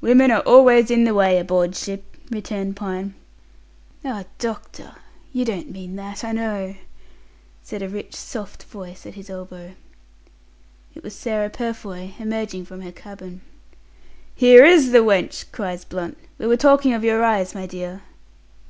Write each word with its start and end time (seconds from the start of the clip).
"Women 0.00 0.30
are 0.30 0.40
always 0.46 0.90
in 0.90 1.04
the 1.04 1.12
way 1.12 1.38
aboard 1.38 1.76
ship," 1.76 2.16
returned 2.30 2.74
Pine. 2.74 3.12
"Ah! 4.02 4.24
Doctor, 4.38 4.94
you 5.30 5.44
don't 5.44 5.70
mean 5.70 5.96
that, 5.96 6.24
I 6.24 6.32
know," 6.32 6.74
said 7.62 7.82
a 7.82 7.88
rich 7.90 8.14
soft 8.16 8.62
voice 8.64 9.04
at 9.04 9.12
his 9.12 9.28
elbow. 9.28 9.74
It 10.94 11.02
was 11.04 11.14
Sarah 11.14 11.50
Purfoy 11.50 12.12
emerging 12.18 12.64
from 12.64 12.80
her 12.80 12.92
cabin. 12.92 13.42
"Here 14.34 14.64
is 14.64 14.92
the 14.92 15.04
wench!" 15.04 15.44
cries 15.52 15.84
Blunt. 15.84 16.16
"We 16.38 16.46
are 16.46 16.56
talking 16.56 16.94
of 16.94 17.04
your 17.04 17.22
eyes, 17.22 17.54
my 17.54 17.66
dear." 17.66 18.00